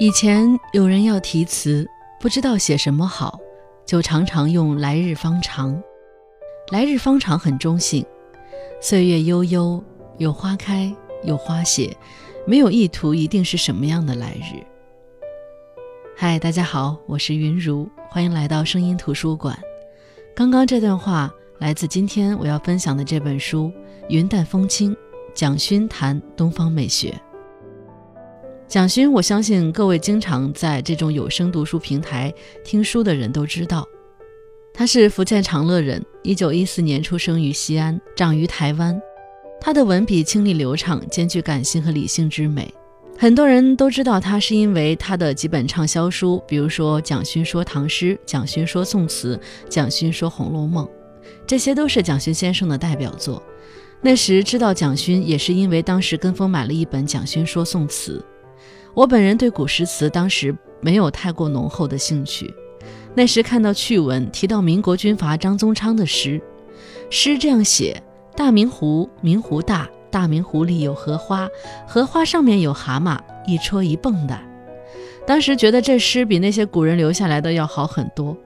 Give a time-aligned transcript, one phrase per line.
[0.00, 1.84] 以前有人要题词，
[2.20, 3.40] 不知道写什么好，
[3.84, 5.82] 就常常用“来日方长”。
[6.70, 8.06] 来日方长很中性，
[8.80, 9.82] 岁月悠悠，
[10.18, 11.96] 有花开，有花谢，
[12.46, 14.62] 没有意图一定是什么样的来日。
[16.16, 19.58] 嗨，大家好，我是云如，欢迎来到声音图书馆。
[20.32, 21.28] 刚刚这段话
[21.58, 23.64] 来自今天我要分享的这本书
[24.08, 24.94] 《云淡风轻》，
[25.34, 27.12] 蒋勋谈东方美学。
[28.68, 32.30] 蒋勋，我相信各位经常在这种有声读书平台
[32.62, 33.88] 听书的人都知道，
[34.74, 39.00] 他是福建长乐人，一九一四年出生于西安，长于台湾。
[39.58, 42.70] 他的文笔清丽流畅，兼具感性和理性之美。
[43.16, 49.34] 很多人都知道他是因为他的几本畅销书，比如说《蒋勋说唐诗》《蒋勋说宋词》
[49.70, 50.84] 《蒋勋说红楼梦》，
[51.46, 53.42] 这些都是蒋勋先生的代表作。
[54.02, 58.22] 那时知道蒋勋，也是因为当时跟风买了一本《蒋勋说宋词》。
[58.98, 62.52] 我本人对古诗词当时没有太过浓厚的兴趣，
[63.14, 66.42] 那时看到趣闻提到民国军阀张宗昌的诗，
[67.08, 68.02] 诗这样写：
[68.34, 71.48] 大明湖，明湖大，大明湖里有荷花，
[71.86, 74.36] 荷花上面有蛤蟆，一戳一蹦的。
[75.24, 78.36] 当时觉得这诗比那些古人留下来的要好很多。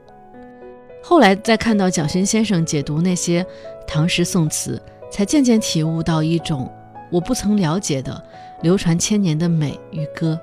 [1.03, 3.47] 后来再看到蒋勋先生解读那些
[3.87, 4.79] 唐诗宋词，
[5.11, 6.71] 才渐渐体悟到一种
[7.11, 8.23] 我不曾了解的。
[8.63, 10.39] 流传千年的美与歌，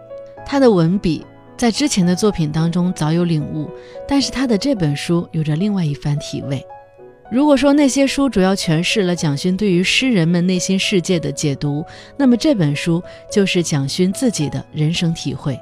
[0.46, 1.26] 他的文笔
[1.58, 3.70] 在之前的作品当中早有领悟，
[4.08, 6.64] 但是他的这本书有着另外一番体味。
[7.32, 11.86] 如果说那些书主要诠释了蒋勋对于诗人们内心世界的解读，
[12.18, 15.54] 那么这本书就是蒋勋自己的人生体会。《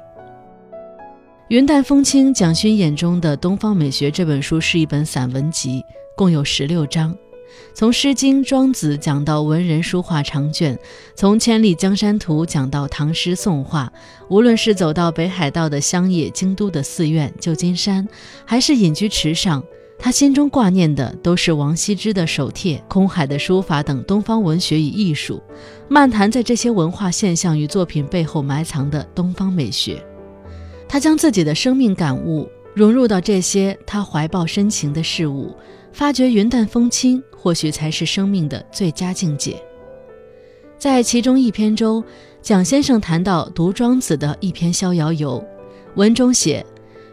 [1.48, 5.84] 云淡风轻：蒋勋眼中的东方美学》这本书是一本散文集，
[6.16, 7.14] 共有十六章。
[7.74, 10.78] 从《诗经》《庄子》讲到文人书画长卷，
[11.14, 13.92] 从《千里江山图》讲到唐诗宋画，
[14.28, 18.06] 无论是走到北海道的乡野、京都的寺院、旧金山，
[18.44, 19.62] 还是隐居池上，
[19.98, 25.42] 他心中挂念的都是王羲之的手帖、空海的书法等东方文学与艺术，
[25.88, 30.02] 漫谈在这些文化现象与作品背后埋藏的东方美学。
[30.88, 35.54] 他将自己的生命感悟融入到这些他怀抱深情的事物。
[35.92, 39.60] 发觉云淡风轻，或许才是生命的最佳境界。
[40.78, 42.04] 在其中一篇中，
[42.40, 45.40] 蒋先生谈到读庄子的一篇《逍遥游》，
[45.96, 46.64] 文中写：“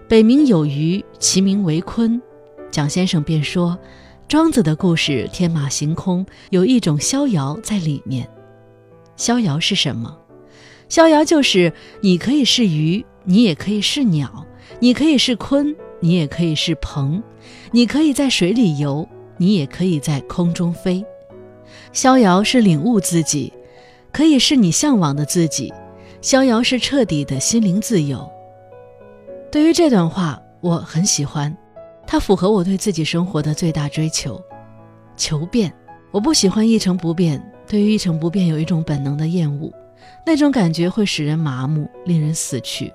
[0.08, 2.22] 北冥有鱼，其名为鲲。”
[2.70, 3.78] 蒋先生便说，
[4.28, 8.30] 庄子的故事天马行空，有一种逍遥在里面。
[9.16, 10.16] 逍遥是什么？
[10.90, 14.46] 逍遥就是你可以是鱼，你也可以是鸟，
[14.80, 15.76] 你可以是鲲。
[16.02, 17.24] 你也可以是鹏，
[17.72, 19.08] 你可以在水里游，
[19.38, 21.04] 你也可以在空中飞。
[21.92, 23.52] 逍遥是领悟自己，
[24.12, 25.74] 可以是你向往的自己。
[26.22, 28.28] 逍遥是彻底的心灵自由。
[29.52, 31.56] 对于这段话，我很喜欢，
[32.08, 34.42] 它符合我对自己生活的最大追求：
[35.16, 35.72] 求变。
[36.12, 39.72] 我不喜欢一成不变，对于一成不变有一种本能的厌恶，
[40.26, 42.92] 那种感觉会使人麻木，令人死去。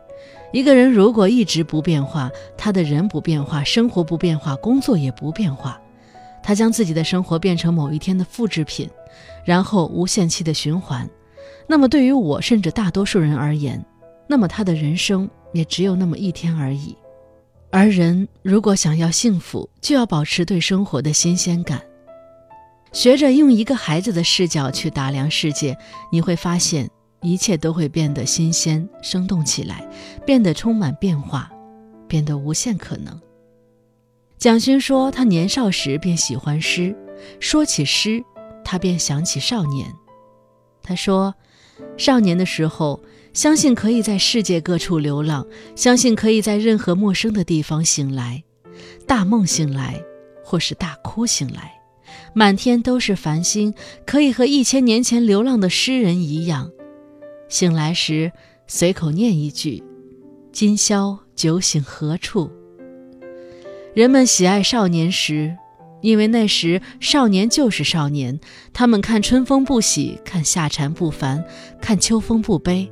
[0.53, 5.81] 一个人如果一直不变化，他的人不变化，生活不变化，工作也不变化，
[6.43, 8.91] 他将自己的生活变成某一天的复制品，
[9.45, 11.09] 然后无限期的循环。
[11.69, 13.85] 那么对于我甚至大多数人而言，
[14.27, 16.97] 那么他的人生也只有那么一天而已。
[17.71, 21.81] 而人如果想要幸福，就要保持对生活的新鲜感，
[22.93, 25.79] 学着用一个孩子的视角去打量世界，
[26.11, 26.91] 你会发现。
[27.23, 29.87] 一切都会变得新鲜、生动起来，
[30.25, 31.51] 变得充满变化，
[32.09, 33.21] 变得无限可能。
[34.39, 36.97] 蒋勋说，他年少时便喜欢诗，
[37.39, 38.25] 说起诗，
[38.65, 39.93] 他便想起少年。
[40.83, 41.35] 他说，
[41.99, 42.99] 少年的时候，
[43.35, 48.43] 相信可以在世界各处流浪，相信可以在任何陌生的地方醒来，
[49.07, 50.03] 大梦醒来，
[50.43, 51.75] 或是大哭醒来，
[52.35, 53.75] 满天都是繁星，
[54.07, 56.71] 可以和一千年前流浪的诗人一样。
[57.51, 58.31] 醒来时，
[58.69, 59.83] 随口念一句
[60.53, 62.49] ：“今宵酒醒何处？”
[63.93, 65.57] 人们喜爱少年时，
[66.01, 68.39] 因为那时少年就是少年。
[68.73, 71.45] 他们看春风不喜，看夏蝉不烦，
[71.81, 72.89] 看秋风不悲，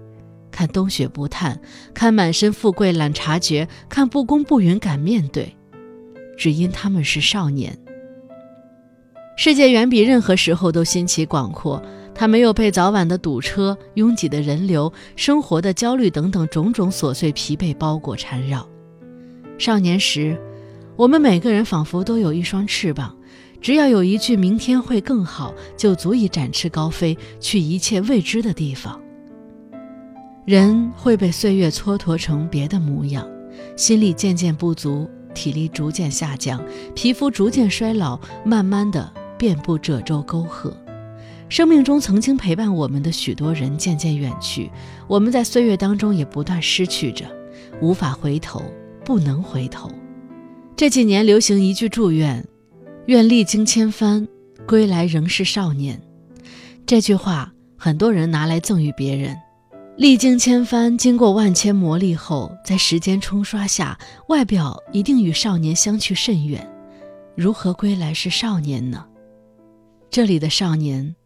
[0.51, 1.61] 看冬雪不叹，
[1.95, 5.57] 看满身富贵懒察觉，看不公不允敢面对，
[6.37, 7.79] 只因他们是少年。
[9.37, 11.81] 世界远比任何时候都新奇广阔。
[12.19, 18.69] 他没有被早晚的堵车、拥挤的人流、生活的焦虑等等种种琐碎疲惫包裹缠绕。
[19.57, 20.37] 少年时，
[20.97, 23.17] 我们每个人仿佛都有一双翅膀，
[23.61, 29.01] 只要有一句“明天会更好”，就足以展翅高飞，去一切未知的地方。
[30.45, 33.25] 人会被岁月蹉跎成别的模样，
[33.77, 36.61] 心力渐渐不足，体力逐渐下降，
[36.97, 40.77] 皮肤逐渐衰老，慢慢的遍布褶皱沟壑。
[41.49, 44.71] 生命中曾经陪伴我们的许多人渐渐远去，
[45.07, 47.25] 我们在岁月当中也不断失去着，
[47.81, 48.63] 无法回头，
[49.05, 49.91] 不能回头。
[50.77, 52.47] 这几年流行一句祝愿
[53.07, 54.29] ：“愿历经千帆，
[54.67, 56.01] 归来仍是少年。”
[56.85, 59.37] 这句话很多人拿来赠予别人。
[59.97, 63.99] 历经千帆，经过万千磨砺后，在时间冲刷下，
[64.29, 66.65] 外表一定与少年相去甚远。
[67.35, 69.05] 如何归来是少年呢？
[70.11, 71.17] 这里的少年。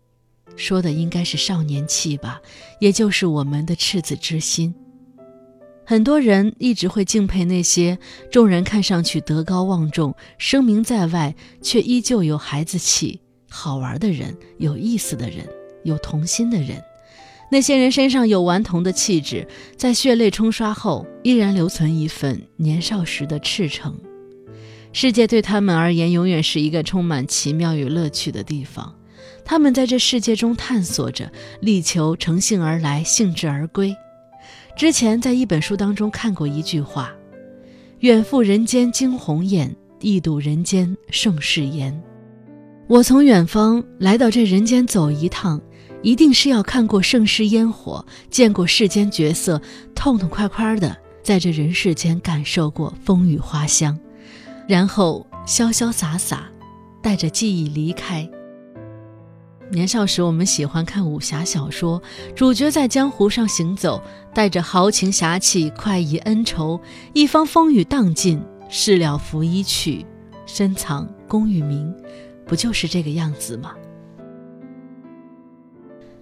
[0.57, 2.41] 说的应该是少年气吧，
[2.81, 4.75] 也就是我们的赤子之心。
[5.85, 7.99] 很多人一直会敬佩那些
[8.31, 13.21] 众人看上去德高望重、声名在外，却依旧有孩子气、
[13.51, 15.47] 好玩的人、有意思的人、
[15.83, 16.83] 有童心的人。
[17.51, 19.47] 那些人身上有顽童的气质，
[19.77, 23.95] 在血泪冲刷后，依然留存一份年少时的赤诚。
[24.93, 28.95] 世界对他们而言，永远是一个充满奇妙与乐趣的地方。
[29.45, 31.31] 他们在这世界中探索着，
[31.61, 33.95] 力求乘兴而来，兴致而归。
[34.77, 37.13] 之前在一本书当中看过一句话
[38.01, 42.03] ：“远赴人间惊鸿雁，一睹人间盛世颜。”
[42.89, 45.61] 我从远方来到这人间走一趟，
[46.03, 49.61] 一定是要看过盛世烟火，见过世间绝色，
[49.95, 53.99] 痛痛快快的在这人世间感受过风雨花香，
[54.67, 56.51] 然后潇潇洒洒，
[57.03, 58.29] 带着记忆离开。
[59.73, 62.01] 年少时，我们喜欢看武侠小说，
[62.37, 64.03] 主角在江湖上行走，
[64.35, 66.79] 带着豪情侠气，快意恩仇。
[67.15, 70.05] 一方风雨荡尽，事了拂衣去，
[70.45, 71.91] 深藏功与名，
[72.45, 73.73] 不就是这个样子吗？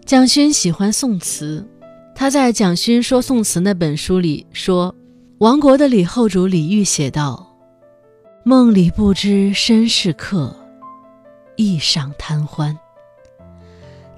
[0.07, 1.69] 蒋勋喜欢宋词，
[2.15, 4.95] 他在《蒋勋说宋词》那本书里说，
[5.39, 7.57] 亡国的李后主李煜写道
[8.45, 10.55] ：“梦里不知身是客，
[11.57, 12.79] 意上贪欢。”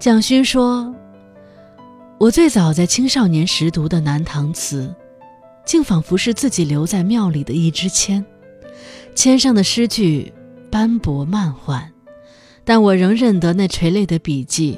[0.03, 0.93] 蒋勋说
[2.19, 4.93] ：“我最早在青少年时读的南唐词，
[5.65, 8.27] 竟仿佛是自己留在庙里的一支签，
[9.15, 10.35] 签上的诗句
[10.73, 11.89] 斑驳漫缓，
[12.65, 14.77] 但我仍认得那垂泪的笔迹。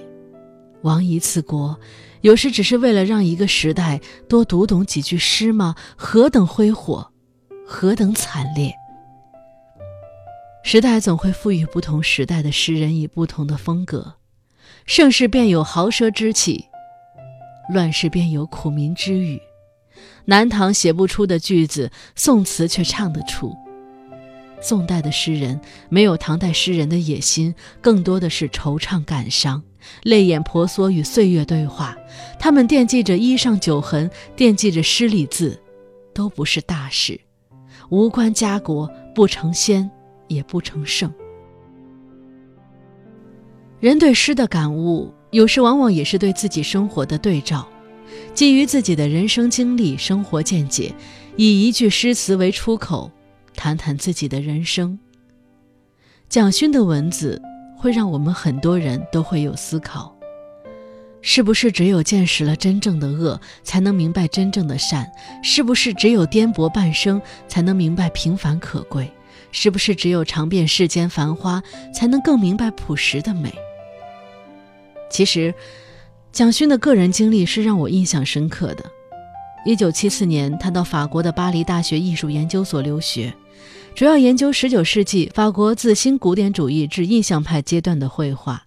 [0.82, 1.81] 亡一次国，
[2.20, 5.75] 有时只是为了让一个时代多读懂几句诗吗？
[5.97, 7.11] 何等挥霍，
[7.67, 8.75] 何等惨烈！
[10.62, 14.17] 时代总会赋予不同时代的诗人以不同的风格。”
[14.87, 16.65] 盛世便有豪奢之气，
[17.73, 19.41] 乱世便有苦民之语。
[20.27, 23.55] 南唐写不出的句子，宋词却唱得出。
[24.61, 29.63] 宋代的诗人没有唐代诗人的野心，更多的是惆怅感伤，
[30.03, 31.95] 泪眼婆娑与岁月对话。
[32.39, 35.61] 他们惦记着衣上酒痕，惦记着诗里字，
[36.15, 37.21] 都不是大事，
[37.91, 39.91] 无关家国，不成仙，
[40.29, 41.13] 也不成圣。
[43.85, 47.69] 人对诗的感悟，有时往往也是对自己生活的对照。
[48.33, 50.95] 基于自己的人生经历、生活见解，
[51.37, 53.11] 以一句诗词为出口，
[53.55, 54.99] 谈谈自己的人生。
[56.31, 57.43] 蒋勋的文字
[57.77, 60.17] 会让我们很多人都会有思考：
[61.21, 65.06] 是不是只有见识了真正的恶，才能明白真正的善？
[65.43, 69.13] 是不是只有颠簸半生，才能明白平凡可贵？
[69.53, 73.53] 是不是只有尝遍世间繁花，才能更明白朴实的美？
[75.15, 75.55] 其实，
[76.33, 78.85] 蒋勋的个人经历是让我印象深刻的。
[79.65, 83.33] 一九七四年，他到法国的巴黎大学艺术研究所留学，
[83.94, 88.61] 主要研究十九世纪法国自新古典主义至印象派阶段的绘画，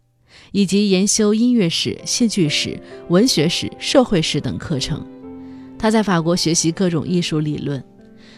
[0.53, 5.05] 以及研修音乐史、戏剧史、文学史、社会史等课程。
[5.77, 7.83] 他在法国学习各种艺术理论，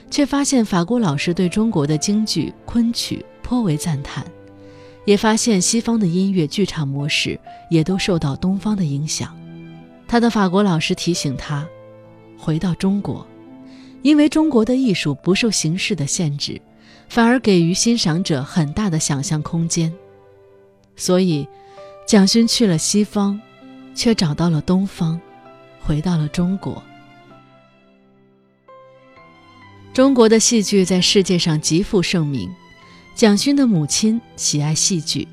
[0.09, 4.25] 却发现法国老师对中国的京剧、昆曲颇为赞叹。
[5.05, 7.39] 也发现西方的音乐剧场模式
[7.69, 9.35] 也都受到东方的影响。
[10.07, 11.67] 他的法国老师提醒他，
[12.37, 13.25] 回到中国，
[14.01, 16.61] 因为中国的艺术不受形式的限制，
[17.07, 19.93] 反而给予欣赏者很大的想象空间。
[20.95, 21.47] 所以，
[22.07, 23.39] 蒋勋去了西方，
[23.93, 25.19] 却找到了东方，
[25.81, 26.81] 回到了中国。
[29.93, 32.49] 中国的戏剧在世界上极负盛名。
[33.19, 35.27] 蒋勋的母亲喜爱戏剧，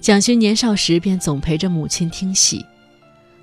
[0.00, 2.66] 蒋勋年少时便总陪着母亲听戏。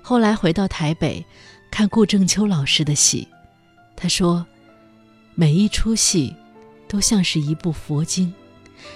[0.02, 1.24] 后来回到台北，
[1.70, 3.26] 看顾正秋老师的戏，
[3.96, 4.46] 他说
[5.34, 6.36] ：“每一出戏，
[6.86, 8.30] 都像是一部佛经，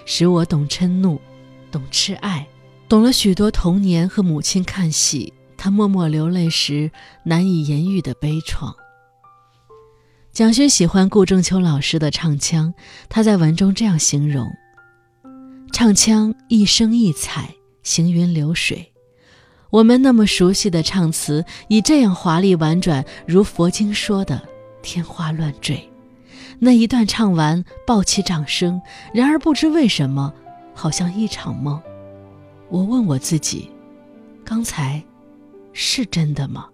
[0.04, 1.18] 使我懂嗔怒，
[1.72, 2.46] 懂痴爱，
[2.86, 6.90] 懂了许多童年和母亲看戏、他默默流泪时
[7.24, 8.74] 难以言喻的悲怆。
[10.30, 12.74] 蒋勋喜欢顾正秋老师的唱腔，
[13.08, 14.46] 他在文中这样形容：
[15.72, 18.92] 唱腔一声一彩，行云流水。
[19.70, 24.42] 我们那么熟悉的唱词，以这样华丽婉转，如佛经说的
[24.82, 25.88] 天花乱坠。
[26.58, 28.80] 那一段唱完，爆起掌声。
[29.14, 30.34] 然而不知为什么，
[30.74, 31.80] 好像一场梦。
[32.68, 33.70] 我问我自己：
[34.44, 35.02] 刚才
[35.72, 36.66] 是真的吗？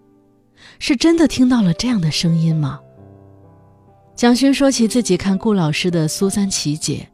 [0.79, 2.79] 是真的听到了这样的声音吗？
[4.15, 7.07] 蒋勋说起自己看顾老师的《苏三起解》，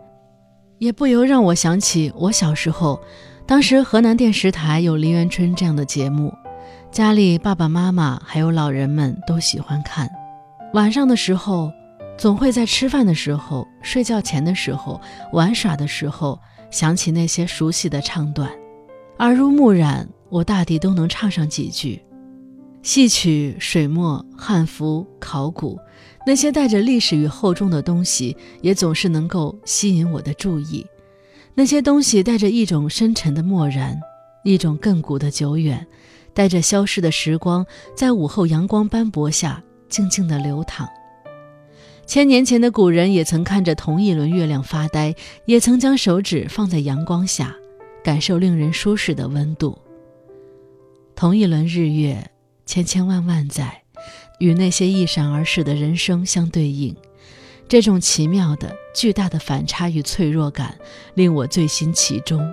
[0.84, 3.00] 也不由让我想起我小时候。
[3.46, 6.34] 当时河南电视台有《梨园春》这样的节目，
[6.92, 10.10] 家里爸爸妈妈还有老人们都喜欢看。
[10.74, 11.72] 晚上的时候，
[12.18, 15.00] 总会在吃饭的时候、睡觉前的时候、
[15.32, 16.38] 玩耍的时候，
[16.70, 18.50] 想起那些熟悉的唱段，
[19.20, 22.04] 耳濡目染，我大抵都能唱上几句。
[22.82, 25.80] 戏曲、水墨、汉服、考古，
[26.26, 30.86] 那些带着历史与厚重的东西，也总是能够吸引我的注意。
[31.54, 34.00] 那些东西带着一种深沉的漠然，
[34.44, 35.86] 一种亘古的久远，
[36.34, 37.66] 带着消逝的时光，
[37.96, 40.90] 在午后阳光斑驳下静静地流淌。
[42.06, 45.16] 千年前的古人也曾看着同一轮月亮发呆，
[45.46, 47.56] 也曾将手指放在阳光下，
[48.04, 49.78] 感受令人舒适的温度。
[51.16, 52.32] 同一轮日月，
[52.66, 53.83] 千千万万载，
[54.44, 56.94] 与那些一闪而逝的人生相对应。
[57.66, 60.78] 这种奇妙的、巨大的反差与脆弱感，
[61.14, 62.46] 令我醉心其中。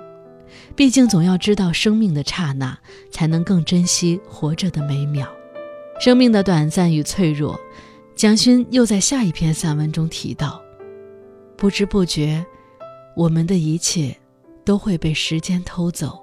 [0.76, 2.78] 毕竟，总要知道生命的刹那，
[3.10, 5.28] 才能更珍惜活着的每秒。
[6.00, 7.58] 生命的短暂与脆弱，
[8.14, 10.62] 蒋勋又在下一篇散文中提到：
[11.56, 12.46] 不知不觉，
[13.16, 14.16] 我们的一切
[14.64, 16.20] 都会被时间偷走，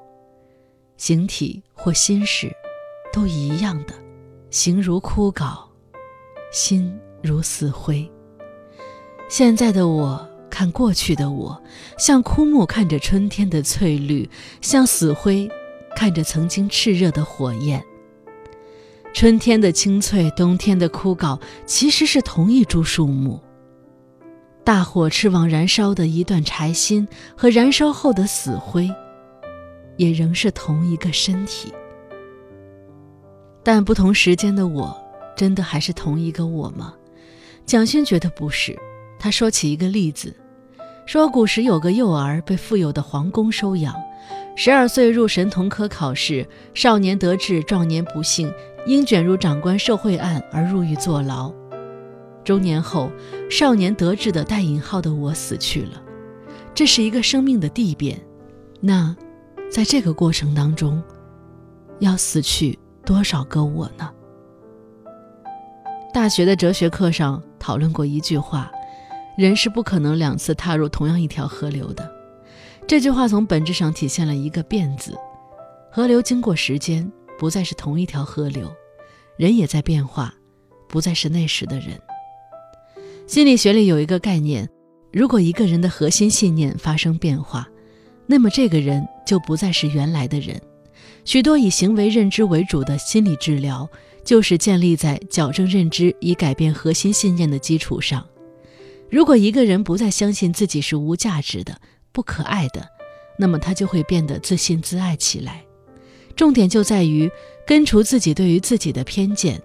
[0.95, 2.49] 形体或心事，
[3.11, 3.93] 都一样的，
[4.49, 5.57] 形如枯槁，
[6.51, 8.09] 心如死灰。
[9.29, 11.61] 现在的我看过去的我，
[11.97, 14.29] 像枯木看着春天的翠绿，
[14.61, 15.49] 像死灰
[15.95, 17.83] 看着曾经炽热的火焰。
[19.13, 23.41] 春天的青翠，冬天的枯槁，其实是同一株树木。
[24.63, 28.89] 大火炽往燃烧的一段柴薪和燃烧后的死灰，
[29.97, 31.73] 也仍是同一个身体。
[33.67, 34.97] 但不同时间的我，
[35.35, 36.93] 真的还是同一个我吗？
[37.65, 38.73] 蒋勋觉得不是。
[39.19, 40.33] 他说起一个例子，
[41.05, 43.93] 说古时有个幼儿被富有的皇宫收养，
[44.55, 48.49] 十二岁入神童科考试，少年得志，壮年不幸，
[48.85, 51.53] 因卷入长官受贿案而入狱坐牢。
[52.45, 53.11] 中年后，
[53.51, 56.01] 少年得志的带引号的我死去了，
[56.73, 58.17] 这是一个生命的递变。
[58.79, 59.13] 那，
[59.69, 61.03] 在这个过程当中，
[61.99, 64.13] 要死去多少个我呢？
[66.13, 68.69] 大学的哲学课上讨论过一句话。
[69.37, 72.11] 人是不可能两次踏入同样一条河流的。
[72.87, 75.15] 这句话从本质上体现了一个“变”字。
[75.91, 78.67] 河流经过时间，不再是同一条河流；
[79.37, 80.33] 人也在变化，
[80.89, 82.01] 不再是那时的人。
[83.27, 84.67] 心理学里有一个概念：
[85.13, 87.69] 如果一个人的核心信念发生变化，
[88.25, 90.59] 那么这个人就不再是原来的人。
[91.27, 93.85] 许多以行为认知为主的心理治疗，
[94.23, 98.25] 就是建立在矫正认知以改变核心信念的基础上。
[99.09, 101.77] 如果一个人不再相信自己是无价值的、
[102.13, 102.87] 不可爱的，
[103.37, 105.65] 那么他就会变得自信自爱起来。
[106.33, 107.29] 重点就在于
[107.65, 109.61] 根除自己对于自己的偏见。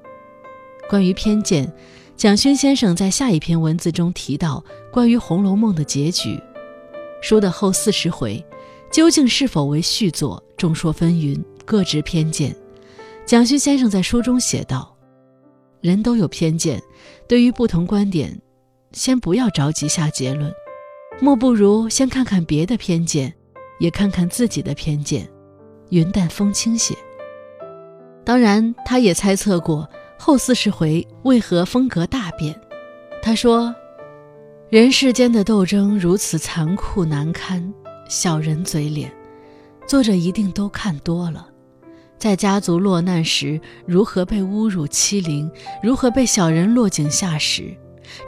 [0.91, 1.73] 关于偏见，
[2.17, 6.37] 蒋勋先生在下一篇文字中提到关于《红楼梦》的结局。
[7.21, 8.45] 书的后四十回，
[8.91, 12.55] 究竟是否为续作，众说纷纭，各执偏见。
[13.25, 14.97] 蒋勋先生在书中写道
[15.81, 16.83] ：“人都有偏见，
[17.29, 18.41] 对于不同观点。”
[18.93, 20.53] 先不要着急下结论，
[21.19, 23.33] 莫不如先看看别的偏见，
[23.81, 25.27] 也看看自己的偏见，
[25.89, 26.95] 云淡风轻些。
[28.23, 29.89] 当然，他也猜测过
[30.19, 32.55] 后四十回为何风格大变。
[33.23, 33.75] 他说
[34.69, 37.73] ：“人世间的斗争如此残酷难堪，
[38.11, 39.11] 小人嘴脸，
[39.87, 41.49] 作者一定都看多了。
[42.23, 45.51] 在家族落难时，如何被侮辱欺凌，
[45.83, 47.77] 如何被小人落井下石。”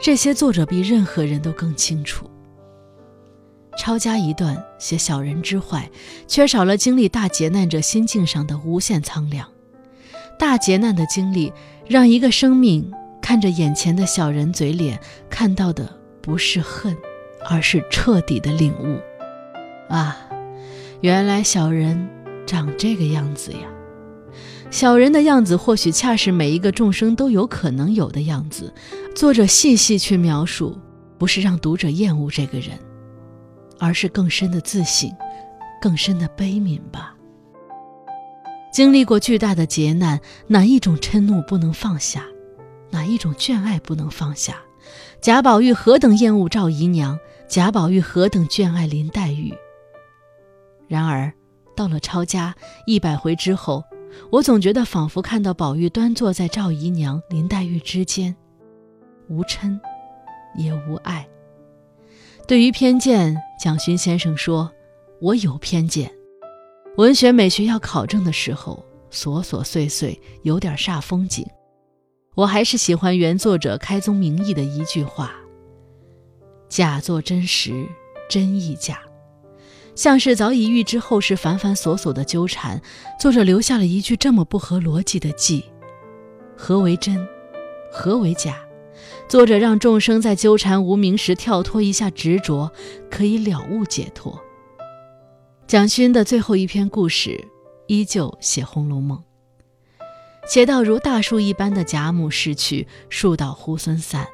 [0.03, 2.29] 这些作者比任何人都更清楚。
[3.77, 5.89] 抄家一段写小人之坏，
[6.27, 9.49] 缺少了经历大劫难者心境上的无限苍凉。
[10.37, 11.53] 大劫难的经历，
[11.87, 14.99] 让一个生命看着眼前的小人嘴脸，
[15.29, 15.89] 看到的
[16.21, 16.93] 不是恨，
[17.49, 18.99] 而是彻底的领悟。
[19.87, 20.17] 啊，
[20.99, 22.09] 原来小人
[22.45, 23.59] 长这个样子呀！
[24.75, 28.73] 小人的样子或许恰是每一个众生都有可能有的样子。
[29.15, 30.77] 作者细细去描述，
[31.17, 32.77] 不是让读者厌恶这个人，
[33.79, 35.09] 而是更深的自省，
[35.81, 37.15] 更深的悲悯吧。
[38.69, 42.25] 经历过巨大的劫难，哪一种嗔怒不能放下？
[42.89, 44.57] 哪一种眷爱不能放下？
[45.21, 47.17] 贾宝玉何等厌恶赵姨娘，
[47.47, 49.53] 贾宝玉何等眷爱林黛玉。
[50.89, 51.33] 然而，
[51.77, 52.53] 到了抄家
[52.85, 53.81] 一百回之后，
[54.31, 58.35] 我总觉得仿佛看到宝玉端坐在赵姨娘、林黛玉之间，
[59.27, 59.79] 无嗔，
[60.57, 61.27] 也无爱。
[62.47, 64.71] 对于偏见，蒋勋先生说
[65.19, 66.11] ：“我有偏见。”
[66.97, 71.45] 文学美学要考证的时候，琐琐碎碎有点煞风景。
[72.35, 75.33] 我还是喜欢原作者开宗明义的一句话
[76.69, 77.87] ：“假作真实，
[78.29, 78.99] 真亦假。”
[79.95, 82.81] 像是早已预知后世繁繁琐琐的纠缠，
[83.19, 85.63] 作者留下了一句这么不合逻辑的记
[86.55, 87.25] ：“何为真？
[87.91, 88.61] 何为假？”
[89.27, 92.71] 作者让众生在纠缠无名时跳脱一下执着，
[93.09, 94.39] 可以了悟解脱。
[95.65, 97.47] 蒋勋的最后一篇故事，
[97.87, 99.17] 依旧写《红楼梦》，
[100.47, 104.27] 写到如大树一般的贾母逝去，树倒猢狲散，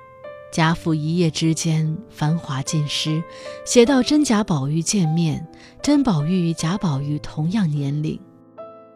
[0.52, 3.24] 贾府一夜之间繁华尽失；
[3.66, 5.48] 写到真贾宝玉见面，
[5.82, 8.20] 真宝玉与贾宝玉同样年龄，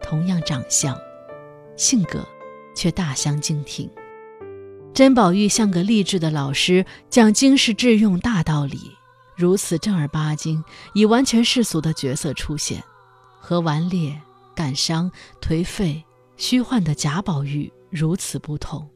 [0.04, 0.98] 同样长相，
[1.78, 2.28] 性格
[2.76, 3.90] 却大相径庭。
[4.94, 8.92] 真宝玉像个励志的老师，讲经世致用大道理。
[9.38, 10.62] 如此正儿八经、
[10.94, 12.84] 以完全世俗的角色出现，
[13.40, 14.22] 和顽劣、
[14.54, 15.10] 感伤、
[15.42, 16.04] 颓废、
[16.36, 18.90] 虚幻的贾宝玉如此不同。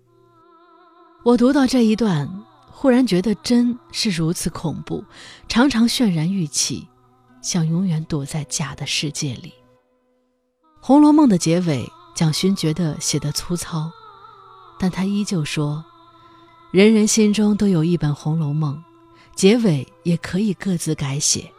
[1.25, 2.29] 我读到这一段，
[2.81, 5.03] 忽然觉得真是如此恐怖，
[5.49, 6.87] 常常渲然欲泣，
[7.41, 9.49] 想永远躲在假的世界里。
[10.79, 13.91] 《红楼梦》的结尾，蒋勋觉得写得粗糙，
[14.79, 15.83] 但他依旧说
[16.71, 18.75] ：“人人心中都有一本《红楼梦》。”
[19.35, 21.51] 结尾也可以各自改写。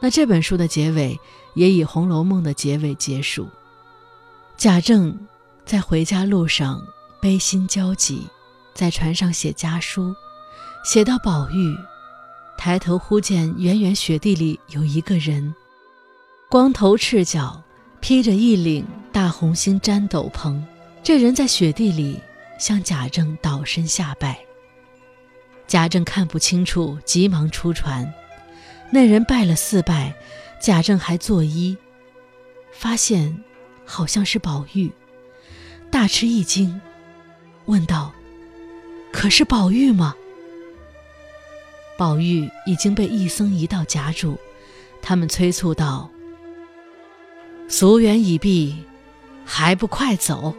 [0.00, 1.20] 那这本书的结尾
[1.52, 3.46] 也以《红楼梦》的结尾结束。
[4.56, 5.26] 贾政
[5.66, 6.82] 在回家路上
[7.20, 8.26] 悲心交集，
[8.76, 10.14] 在船上写家书，
[10.84, 11.74] 写到宝玉，
[12.58, 15.54] 抬头忽见远远雪地里有一个人，
[16.50, 17.62] 光头赤脚，
[18.00, 20.62] 披着一领大红星毡斗篷。
[21.02, 22.20] 这人在雪地里
[22.58, 24.38] 向贾政倒身下拜。
[25.66, 28.12] 贾政看不清楚，急忙出船。
[28.90, 30.14] 那人拜了四拜，
[30.60, 31.76] 贾政还作揖，
[32.72, 33.42] 发现
[33.84, 34.92] 好像是宝玉，
[35.90, 36.80] 大吃一惊，
[37.64, 38.12] 问道
[39.16, 40.14] ：“可是宝玉吗？”
[41.96, 44.36] 宝玉已经被一僧一道夹住，
[45.00, 46.10] 他们催促道
[47.66, 48.76] ：“俗缘已毕，
[49.46, 50.54] 还不快走！”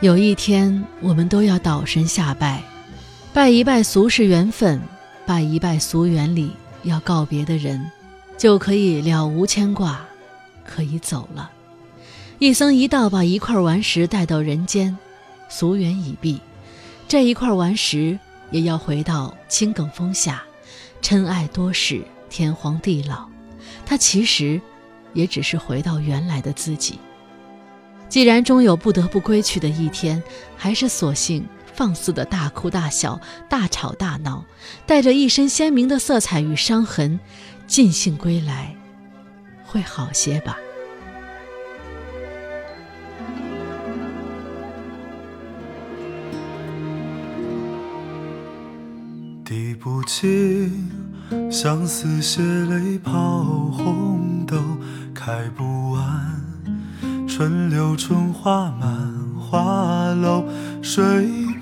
[0.00, 2.62] 有一天，我们都要倒身下拜，
[3.34, 4.80] 拜一拜俗世缘分，
[5.26, 6.50] 拜一拜俗缘里
[6.84, 7.90] 要告别的人，
[8.38, 10.00] 就可以了无牵挂，
[10.64, 11.50] 可以走了。
[12.38, 14.96] 一僧一道把一块顽石带到人间，
[15.48, 16.40] 俗缘已毕，
[17.08, 18.18] 这一块顽石
[18.50, 20.42] 也要回到青埂峰下，
[21.00, 23.26] 尘埃多事，天荒地老。
[23.84, 24.60] 他其实
[25.12, 26.98] 也只是回到原来的自己。
[28.08, 30.22] 既然终有不得不归去的一天，
[30.56, 34.44] 还是索性放肆的大哭大笑、大吵大闹，
[34.86, 37.18] 带着一身鲜明的色彩与伤痕，
[37.66, 38.74] 尽兴归来，
[39.64, 40.58] 会好些吧。
[50.06, 50.88] 尽
[51.50, 53.42] 相思血泪抛
[53.72, 54.56] 红豆，
[55.12, 56.40] 开不完。
[57.26, 60.44] 春柳春花满花楼，
[60.80, 61.02] 睡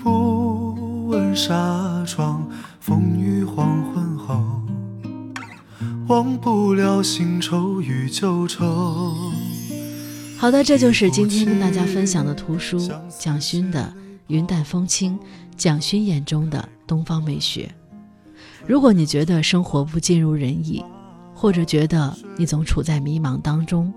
[0.02, 2.46] 不闻纱窗
[2.80, 4.60] 风雨黄昏后，
[6.08, 9.16] 忘不了新愁与旧愁。
[10.36, 12.78] 好的，这就是今天跟大家分享的图书
[13.08, 13.80] 蒋勋的
[14.26, 15.18] 《云淡风轻》，
[15.56, 17.74] 蒋勋眼中的东方美学。
[18.66, 20.82] 如果你觉得生活不尽如人意，
[21.34, 23.92] 或者觉得你总处在迷茫当中，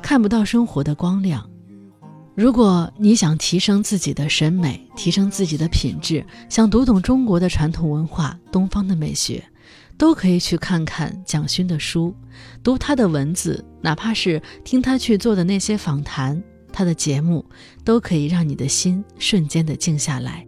[0.00, 1.48] 看不到生活的光亮。
[2.36, 9.42] 如果你想提升自己的审美，提升自己的品质，想读懂中国的传统文化、东方的美学，
[9.98, 12.14] 都可以去看看蒋勋的书，
[12.62, 16.40] 读他的文字，哪怕是听他去做的那些访谈，
[16.72, 17.44] 他的节目，
[17.84, 20.46] 都可以让你的心瞬间的静下来。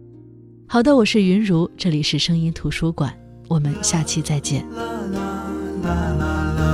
[0.65, 3.15] 好的，我是云如，这里是声音图书馆，
[3.47, 4.65] 我们下期再见。
[4.75, 5.19] 啦啦
[5.83, 5.93] 啦
[6.55, 6.65] 啦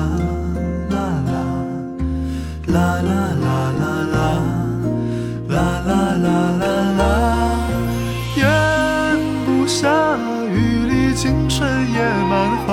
[4.12, 4.32] 啦，
[5.48, 6.28] 啦啦啦
[6.60, 6.66] 啦
[6.98, 7.04] 啦，
[8.38, 8.40] 咽
[9.46, 10.56] 不下雨
[10.88, 12.32] 里青春野蛮
[12.66, 12.70] 后，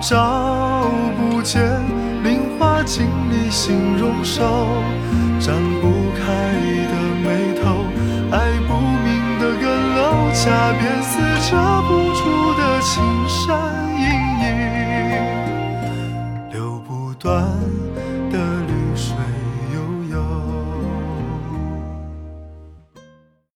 [0.00, 1.60] 找不见
[2.22, 4.79] 菱花镜里心容瘦，